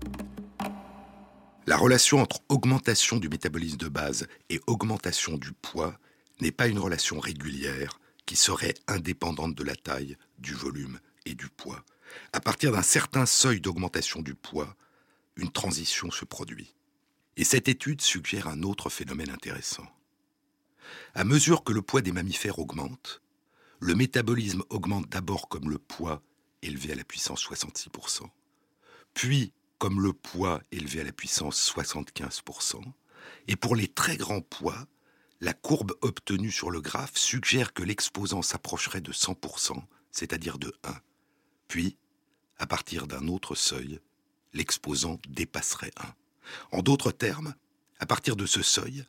[1.66, 5.99] La relation entre augmentation du métabolisme de base et augmentation du poids
[6.40, 11.49] n'est pas une relation régulière qui serait indépendante de la taille, du volume et du
[11.49, 11.84] poids.
[12.33, 14.77] À partir d'un certain seuil d'augmentation du poids,
[15.37, 16.75] une transition se produit.
[17.37, 19.87] Et cette étude suggère un autre phénomène intéressant.
[21.15, 23.23] À mesure que le poids des mammifères augmente,
[23.81, 26.23] le métabolisme augmente d'abord comme le poids
[26.63, 28.23] élevé à la puissance 66%,
[29.15, 32.83] puis comme le poids élevé à la puissance 75%,
[33.47, 34.87] et pour les très grands poids,
[35.41, 39.81] la courbe obtenue sur le graphe suggère que l'exposant s'approcherait de 100%,
[40.11, 40.95] c'est-à-dire de 1.
[41.69, 41.97] Puis,
[42.57, 44.01] à partir d'un autre seuil,
[44.53, 45.93] l'exposant dépasserait
[46.73, 46.79] 1.
[46.79, 47.55] En d'autres termes,
[48.01, 49.05] à partir de ce seuil,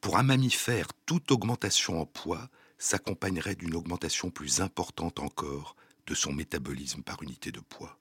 [0.00, 2.48] pour un mammifère, toute augmentation en poids
[2.78, 7.98] s'accompagnerait d'une augmentation plus importante encore de son métabolisme par unité de poids.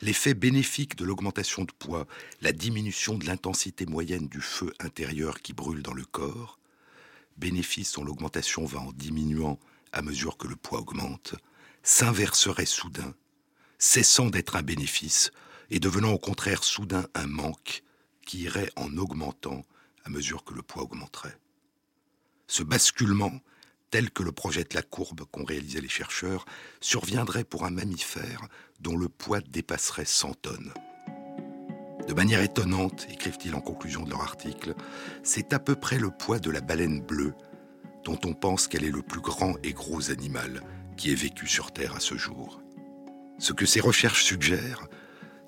[0.00, 2.06] L'effet bénéfique de l'augmentation de poids,
[2.40, 6.58] la diminution de l'intensité moyenne du feu intérieur qui brûle dans le corps,
[7.36, 9.58] bénéfice dont l'augmentation va en diminuant
[9.92, 11.34] à mesure que le poids augmente,
[11.82, 13.14] s'inverserait soudain,
[13.78, 15.30] cessant d'être un bénéfice
[15.70, 17.82] et devenant au contraire soudain un manque
[18.26, 19.64] qui irait en augmentant
[20.04, 21.36] à mesure que le poids augmenterait.
[22.46, 23.32] Ce basculement,
[23.90, 26.44] tel que le projette la courbe qu'ont réalisé les chercheurs,
[26.80, 28.46] surviendrait pour un mammifère
[28.80, 30.72] dont le poids dépasserait 100 tonnes.
[32.06, 34.74] De manière étonnante, écrivent-ils en conclusion de leur article,
[35.22, 37.34] c'est à peu près le poids de la baleine bleue,
[38.04, 40.62] dont on pense qu'elle est le plus grand et gros animal
[40.96, 42.60] qui ait vécu sur Terre à ce jour.
[43.38, 44.86] Ce que ces recherches suggèrent,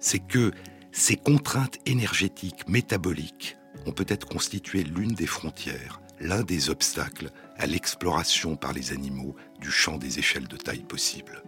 [0.00, 0.52] c'est que
[0.92, 8.56] ces contraintes énergétiques métaboliques ont peut-être constitué l'une des frontières, l'un des obstacles à l'exploration
[8.56, 11.42] par les animaux du champ des échelles de taille possible.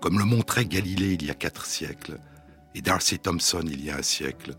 [0.00, 2.18] Comme le montrait Galilée il y a quatre siècles,
[2.74, 4.54] et Darcy Thompson il y a un siècle,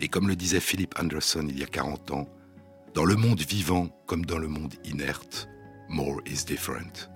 [0.00, 2.28] et comme le disait Philip Anderson il y a 40 ans,
[2.94, 5.48] dans le monde vivant comme dans le monde inerte,
[5.88, 7.08] more is different,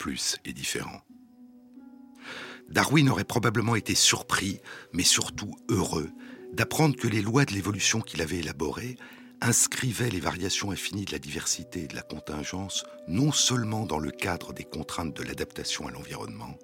[0.00, 1.02] plus est différent.
[2.70, 4.60] Darwin aurait probablement été surpris,
[4.94, 6.10] mais surtout heureux,
[6.54, 8.96] d'apprendre que les lois de l'évolution qu'il avait élaborées
[9.42, 14.10] inscrivaient les variations infinies de la diversité et de la contingence non seulement dans le
[14.10, 16.58] cadre des contraintes de l'adaptation à l'environnement,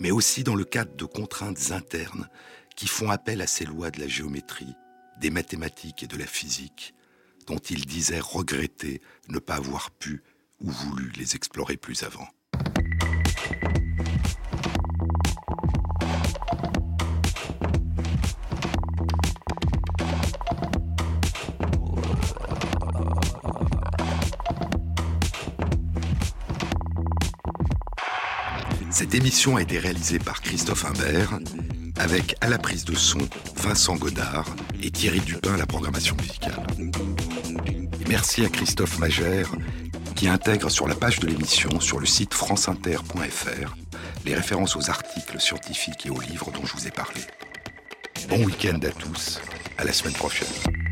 [0.00, 2.28] mais aussi dans le cadre de contraintes internes
[2.74, 4.74] qui font appel à ces lois de la géométrie,
[5.20, 6.94] des mathématiques et de la physique,
[7.46, 10.24] dont il disait regretter ne pas avoir pu
[10.60, 12.26] ou voulu les explorer plus avant.
[29.16, 31.38] Émission a été réalisée par Christophe Imbert,
[31.96, 33.18] avec à la prise de son
[33.56, 36.66] Vincent Godard et Thierry Dupin à la programmation musicale.
[38.08, 39.50] merci à Christophe Magère
[40.14, 43.76] qui intègre sur la page de l'émission sur le site franceinter.fr
[44.26, 47.20] les références aux articles scientifiques et aux livres dont je vous ai parlé.
[48.28, 49.40] Bon week-end à tous,
[49.78, 50.85] à la semaine prochaine.